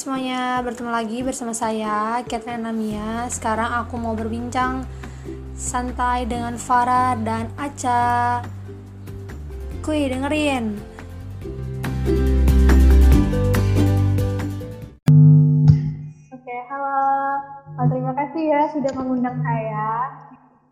[0.00, 3.28] semuanya, bertemu lagi bersama saya Catherine Namia.
[3.28, 4.88] Sekarang aku mau berbincang
[5.52, 8.40] santai dengan Farah dan Aca.
[9.84, 10.80] Kuy, dengerin.
[16.32, 17.04] Oke, halo.
[17.76, 20.16] Oh, terima kasih ya sudah mengundang saya.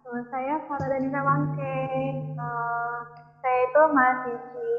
[0.09, 1.85] Nama saya Farah Danina Mangke.
[2.33, 2.97] Uh,
[3.45, 4.79] saya itu mahasiswi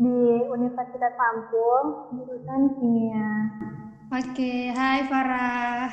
[0.00, 0.16] di
[0.48, 3.32] Universitas Lampung, jurusan kimia.
[4.12, 5.88] Oke, hai Farah.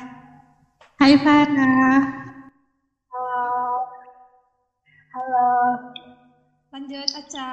[1.00, 2.00] Hai Farah.
[3.12, 3.48] Halo.
[5.12, 5.52] Halo.
[6.72, 7.50] Lanjut Aca.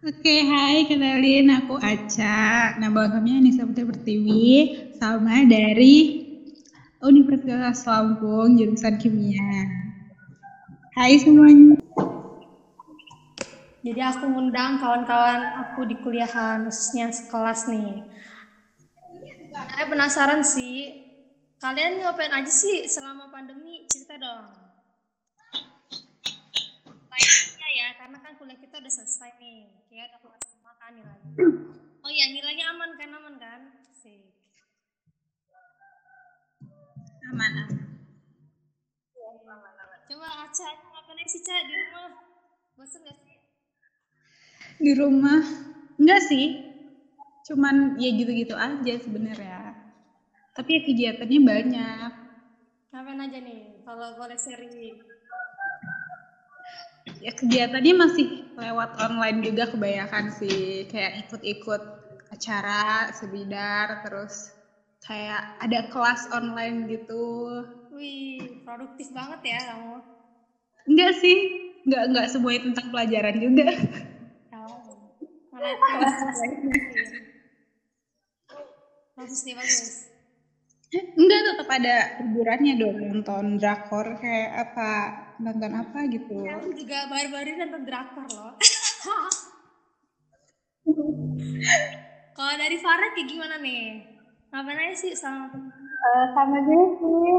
[0.00, 2.74] Oke, hai kenalin aku Aca.
[2.80, 4.48] Nama lengkapnya Anissa Putri Pertiwi,
[4.96, 6.26] sama dari
[7.04, 9.52] Universitas Lampung, jurusan kimia.
[10.96, 11.80] Hai semuanya.
[13.80, 18.04] Jadi aku ngundang kawan-kawan aku di kuliahan, khususnya sekelas nih.
[19.50, 21.00] Saya penasaran sih,
[21.56, 23.88] kalian ngapain aja sih selama pandemi?
[23.88, 24.52] Cerita dong.
[27.08, 29.72] Kayaknya ya, karena kan kuliah kita udah selesai nih.
[29.88, 31.32] Kayak udah keluar semua kan nilainya.
[32.04, 33.08] Oh iya, nilainya aman kan?
[33.16, 33.60] Aman kan?
[33.96, 34.28] Sih.
[37.32, 37.52] Aman.
[40.10, 42.10] Coba Aca, ngapain aja sih, Ca, di rumah?
[42.74, 43.29] Bosan gak sih?
[44.80, 45.44] Di rumah?
[46.00, 46.56] Enggak sih.
[47.44, 49.76] Cuman ya gitu-gitu aja sebenarnya.
[50.56, 52.10] Tapi ya kegiatannya banyak.
[52.90, 54.96] Ngapain aja nih, kalau boleh sharing?
[57.20, 60.88] Ya kegiatannya masih lewat online juga kebanyakan sih.
[60.88, 61.82] Kayak ikut-ikut
[62.32, 64.48] acara sebidar terus
[65.04, 67.24] kayak ada kelas online gitu.
[67.92, 70.00] Wih, produktif banget ya kamu.
[70.88, 71.38] Enggak sih,
[71.84, 73.68] enggak enggak semuanya tentang pelajaran juga.
[75.60, 76.16] Bagus.
[79.44, 80.08] Nih, bagus.
[80.90, 86.42] Enggak tetap ada hiburannya dong nonton drakor kayak apa nonton apa gitu.
[86.42, 88.52] Ya, aku juga baru-baru ini nonton drakor loh.
[92.34, 94.00] Kalau dari Farah kayak gimana nih?
[94.50, 95.52] Ngapain aja sih sama
[96.00, 97.36] Eh, sama juga sih.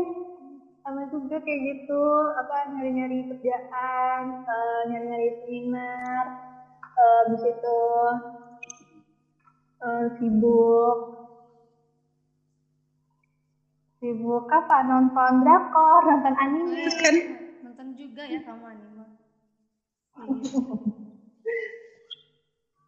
[0.86, 2.02] Sama juga kayak gitu,
[2.42, 6.26] apa nyari-nyari kerjaan, eh, nyari-nyari seminar,
[7.02, 7.78] habis itu
[9.82, 10.98] eh, sibuk.
[14.02, 14.78] Sibuk apa?
[14.86, 16.86] Nonton drakor nonton anime.
[17.02, 17.16] Kan
[17.62, 19.06] nonton juga ya kamu anime.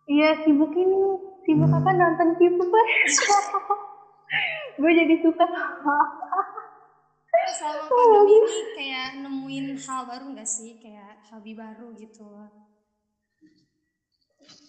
[0.09, 1.02] iya sibuk ini.
[1.46, 1.90] Sibuk apa?
[1.94, 2.69] Nonton K-pop
[4.81, 4.91] gue.
[4.97, 5.46] Jadi suka.
[7.53, 10.79] Selama pandemi ini kayak nemuin hal baru nggak sih?
[10.79, 12.25] Kayak hobi baru gitu.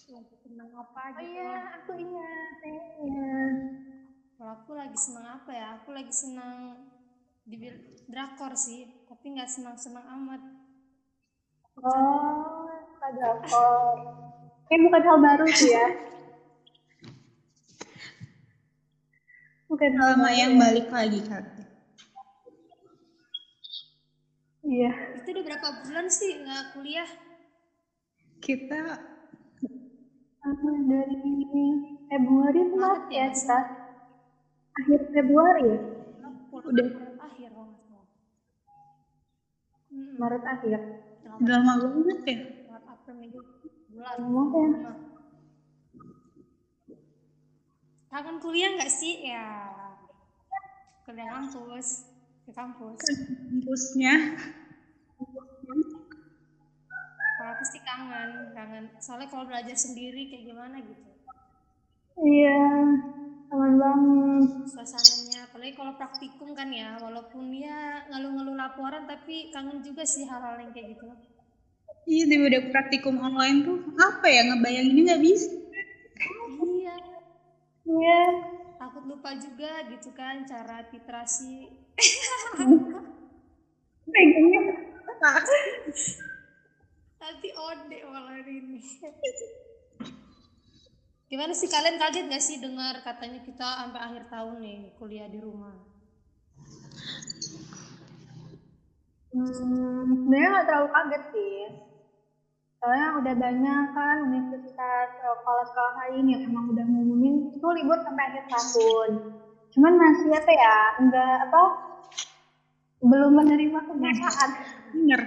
[0.08, 1.32] Lagi senang apa oh gitu.
[1.32, 1.50] iya
[1.80, 3.54] aku ingat saya ingat
[4.36, 5.66] Kalau aku lagi senang apa ya?
[5.80, 6.56] Aku lagi senang
[7.50, 7.56] di
[8.12, 10.42] drakor sih, tapi nggak senang-senang amat.
[11.82, 13.94] oh suka drakor
[14.66, 15.86] kayak bukan hal baru sih ya
[19.68, 20.58] bukan hal baru yang ya.
[20.62, 21.44] balik lagi kan.
[24.64, 27.08] iya Itu udah berapa bulan sih nggak kuliah?
[28.44, 28.80] Kita
[30.44, 31.32] dari
[32.12, 33.58] Februari itu Maret Maret ya, ya kita
[34.76, 35.70] akhir Februari
[36.54, 36.86] Udah.
[37.18, 38.08] akhir kalau nggak salah.
[39.88, 40.80] Hmm, Maret akhir
[41.40, 42.36] udah lama banget ya.
[42.68, 44.16] Maret April Mei Juni, bulan.
[44.20, 44.92] Lama ya.
[48.12, 49.26] Kangen kuliah nggak sih?
[49.26, 49.44] Ya,
[51.08, 52.06] kuliah kampus,
[52.46, 53.00] ke kampus.
[53.02, 54.14] Kampusnya
[57.44, 58.84] Kalau sih kangen, kangen.
[59.04, 61.04] Soalnya kalau belajar sendiri kayak gimana gitu.
[62.24, 62.56] iya
[63.52, 70.08] aman banget Suasananya, apalagi kalau praktikum kan ya, walaupun ya ngeluh-ngeluh laporan, tapi kangen juga
[70.08, 71.04] sih hal-hal yang kayak gitu.
[72.08, 73.76] iya udah praktikum online tuh
[74.08, 75.48] apa ya ngebayanginnya nggak bisa.
[76.64, 76.96] Iya,
[77.84, 78.20] iya
[78.80, 81.72] takut lupa juga gitu kan cara titrasi.
[87.64, 88.76] Nanti ode malah ini.
[91.32, 95.40] Gimana sih kalian kaget gak sih dengar katanya kita sampai akhir tahun nih kuliah di
[95.40, 95.72] rumah?
[99.32, 101.56] Hmm, sebenarnya nggak terlalu kaget sih.
[102.84, 108.28] Soalnya udah banyak kan universitas eh, sekolah-sekolah lain yang emang udah ngumumin itu libur sampai
[108.28, 109.10] akhir tahun.
[109.72, 111.62] Cuman masih apa ya, enggak apa,
[113.00, 114.50] belum menerima kenyataan.
[114.92, 115.20] Bener.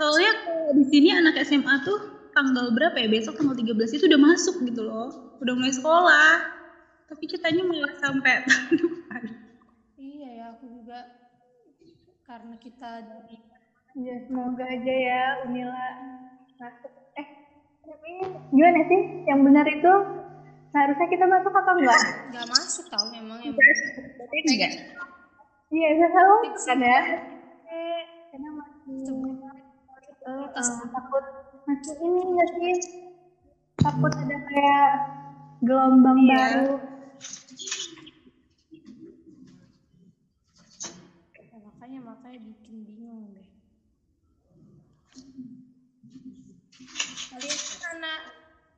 [0.00, 2.00] Soalnya kalau di sini anak SMA tuh
[2.32, 5.10] tanggal berapa ya besok tanggal 13 itu udah masuk gitu loh
[5.42, 6.32] udah mulai sekolah
[7.10, 9.22] tapi kitanya malah sampai tahun depan
[9.98, 11.10] iya ya aku juga
[12.24, 13.36] karena kita dari
[13.98, 15.86] Ya, semoga aja ya Unila
[16.62, 16.94] masuk.
[17.18, 17.26] Eh,
[17.82, 18.22] tapi
[18.54, 19.00] gimana sih?
[19.26, 19.92] Yang benar itu
[20.70, 22.02] seharusnya kita masuk apa enggak?
[22.30, 24.72] nggak masuk tau emang yang berarti enggak
[25.74, 27.00] Iya, saya tahu kan ya.
[28.30, 29.69] Karena masih
[30.56, 31.24] eh, takut
[31.66, 32.76] masih ini nggak sih?
[33.80, 34.90] Takut ada kayak
[35.64, 36.36] gelombang Iya.
[36.36, 36.72] baru.
[41.50, 43.48] ya, makanya makanya bikin bingung deh
[47.30, 48.20] kalian kan anak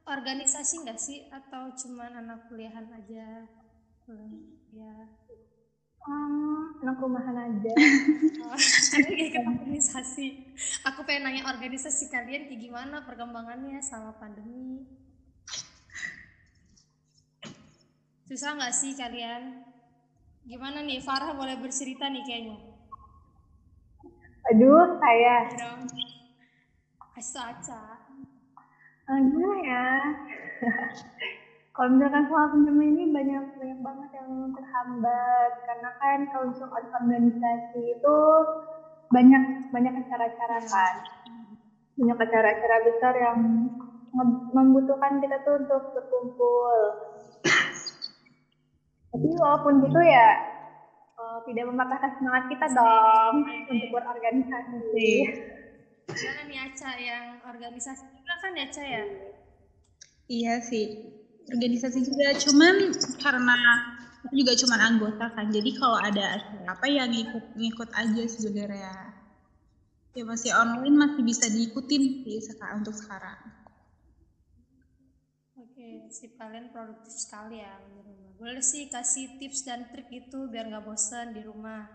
[0.04, 3.48] organisasi nggak sih atau cuman anak kuliahan aja
[4.02, 4.58] Hmm,
[6.02, 7.72] ya Hmm, anak rumahan aja.
[9.06, 10.26] Kayak organisasi
[10.82, 14.84] aku pengen nanya organisasi kalian kayak gimana perkembangannya sama pandemi
[18.26, 19.64] susah nggak sih kalian
[20.44, 22.58] gimana nih Farah boleh bercerita nih kayaknya
[24.50, 25.46] Aduh, saya.
[29.06, 29.86] Eh, gimana ya?
[31.72, 35.50] Kalau misalkan soal pandemi ini banyak banyak banget yang terhambat.
[35.64, 38.16] Karena kan kalau misalkan organisasi itu
[39.08, 39.42] banyak
[39.72, 40.94] banyak acara-acara kan.
[41.96, 43.38] Banyak acara-acara besar yang
[44.52, 46.76] membutuhkan kita tuh untuk berkumpul.
[49.12, 50.28] Tapi walaupun gitu ya
[51.16, 53.34] eh, tidak mematahkan semangat kita dong
[53.68, 54.92] untuk berorganisasi.
[56.12, 59.04] Gimana nih Aca yang organisasi juga kan ya Aca ya?
[60.32, 60.86] Iya sih,
[61.50, 62.36] organisasi juga.
[62.38, 63.58] Cuman karena
[64.22, 68.94] aku juga cuman anggota kan, jadi kalau ada acara apa ya ngikut ngikut aja sebenarnya.
[70.12, 73.38] Ya masih online masih bisa diikutin sih sekarang untuk sekarang.
[75.56, 78.30] Oke, sip kalian produktif sekali ya di rumah.
[78.36, 81.88] Boleh sih kasih tips dan trik itu biar nggak bosan di rumah.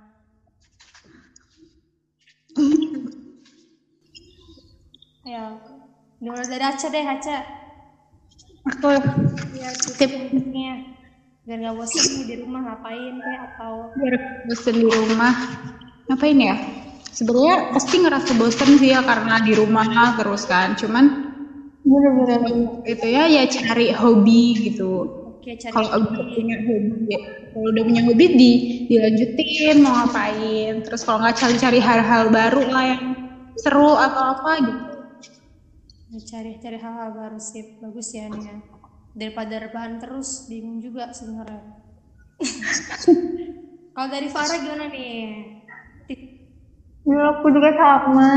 [5.28, 5.48] Ayo,
[6.18, 7.67] dimulai dari Aca deh Aca.
[8.78, 8.94] Aku
[9.58, 10.86] Ya, tip-tipnya
[11.48, 13.74] biar nggak bosan nih di rumah ngapain kayak atau?
[13.98, 14.16] Biar
[14.46, 15.34] bosen di rumah.
[16.06, 16.56] Ngapain ya?
[17.10, 20.78] Sebenarnya pasti ngerasa bosen sih ya karena di rumah terus kan.
[20.78, 21.34] Cuman
[21.82, 22.84] bener-bener.
[22.86, 25.10] itu ya ya cari hobi gitu.
[25.72, 27.20] kalau udah punya hobi ya,
[27.56, 28.52] kalau udah punya hobi di
[28.92, 30.86] dilanjutin mau ngapain.
[30.86, 33.04] Terus kalau nggak cari-cari hal-hal baru lah yang
[33.58, 34.87] seru atau apa gitu
[36.22, 38.58] cari cari hal-hal baru sip bagus ya nih ya.
[39.18, 41.62] daripada rebahan terus bingung juga sebenarnya
[43.98, 45.58] kalau dari Farah gimana nih
[47.08, 48.32] Menurut aku juga sama.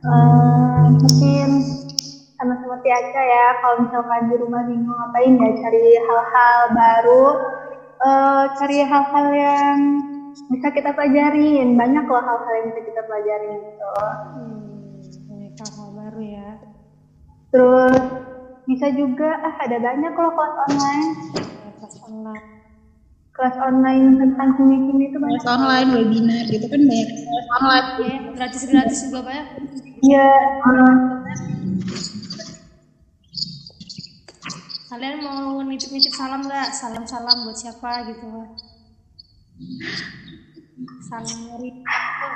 [0.00, 1.48] Eh, mungkin
[2.40, 3.46] sama seperti Aca ya.
[3.60, 7.26] Kalau misalkan di rumah bingung ngapain ya cari hal-hal baru.
[8.00, 9.76] Eh, cari hal-hal yang
[10.48, 11.76] bisa kita pelajarin.
[11.76, 13.88] Banyak loh hal-hal yang bisa kita pelajarin gitu.
[13.92, 14.65] hmm,
[17.50, 17.94] Terus
[18.66, 21.08] bisa juga ah ada banyak loh kelas online.
[21.78, 22.46] Kelas online.
[23.36, 25.40] Kelas online tentang kimia-kimia itu banyak.
[25.44, 27.08] kelas online webinar gitu kan banyak.
[27.14, 27.88] Kelas online.
[28.00, 29.46] Ya gratis gratis juga banyak.
[30.02, 30.28] Iya.
[30.66, 30.94] eh,
[34.90, 36.68] kalian mau nitip-nitip salam nggak?
[36.74, 38.26] Salam-salam buat siapa gitu
[41.06, 41.70] salam dari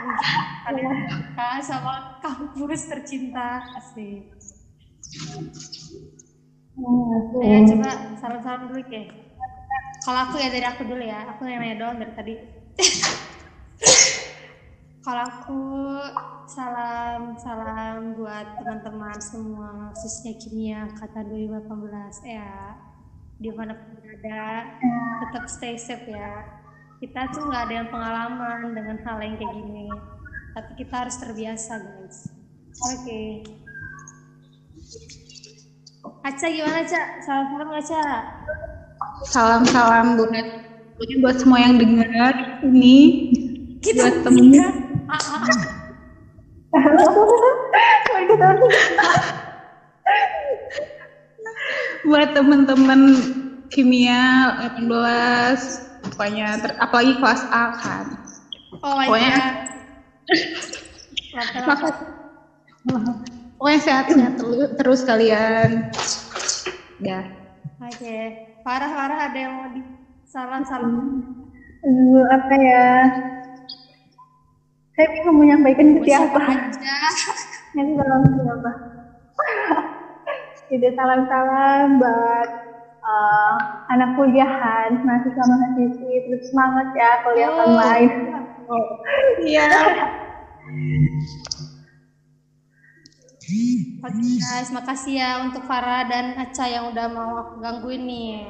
[0.64, 0.97] kalian.
[1.11, 4.25] Suka sama kampus tercinta asik
[5.11, 5.43] hmm,
[7.43, 9.11] Ayo coba salam-salam dulu ke.
[10.00, 12.35] Kalau aku ya dari aku dulu ya, aku yang nanya doang dari tadi.
[15.05, 15.61] Kalau aku
[16.45, 22.76] salam salam buat teman-teman semua khususnya kimia angkatan 2018 ya
[23.40, 24.69] di mana pun berada
[25.25, 26.45] tetap stay safe ya.
[27.00, 29.88] Kita tuh nggak ada yang pengalaman dengan hal yang kayak gini.
[30.52, 32.29] Tapi kita harus terbiasa guys.
[32.93, 33.40] Oke
[36.20, 37.02] Aca gimana Ca?
[37.23, 38.02] Salam-salam nggak Ca?
[39.20, 40.32] salam-salam buat
[40.97, 42.99] pokoknya buat semua yang dengar ini
[43.78, 44.49] Kita buat temen
[52.02, 53.00] buat temen-temen
[53.70, 54.23] kimia
[54.80, 54.88] 18
[56.11, 58.06] pokoknya ter- apalagi kelas A kan
[58.80, 59.68] Oh my Pokoknya-
[62.87, 63.39] god.
[63.61, 65.85] Pokoknya sehat-sehat terus, terus kalian
[67.05, 67.21] ya
[67.76, 68.33] Oke.
[68.64, 69.85] Parah parah ada yang mau di
[70.25, 71.21] salam salam.
[71.85, 72.88] Aduh, apa ya?
[74.97, 76.40] Saya bingung menyampaikan ke siapa.
[77.73, 78.71] Nanti kalau siapa.
[80.73, 82.49] Itu salam-salam buat
[83.00, 83.55] uh,
[83.93, 87.64] anak kuliahan, mahasiswa mahasiswi, terus semangat ya kuliah Oh.
[87.64, 88.12] online.
[89.45, 89.69] Iya.
[94.00, 98.49] Oke guys, makasih ya untuk Farah dan Aca yang udah mau aku gangguin nih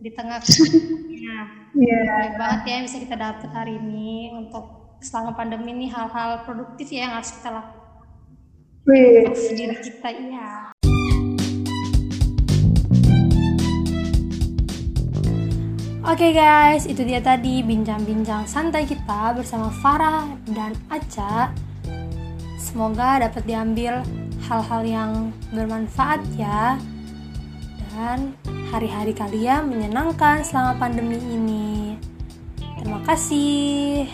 [0.00, 0.40] di tengah
[1.10, 1.38] ya.
[1.76, 1.98] Iya.
[2.06, 6.92] Baik banget ya yang bisa kita dapat hari ini untuk selama pandemi ini hal-hal produktif
[6.92, 7.80] ya yang harus kita lakukan
[9.30, 10.50] untuk diri kita iya.
[16.00, 21.54] Oke guys, itu dia tadi bincang-bincang santai kita bersama Farah dan Aca.
[22.70, 23.98] Semoga dapat diambil
[24.46, 25.12] hal-hal yang
[25.50, 26.78] bermanfaat ya.
[27.90, 28.38] Dan
[28.70, 31.98] hari-hari kalian menyenangkan selama pandemi ini.
[32.78, 34.06] Terima kasih.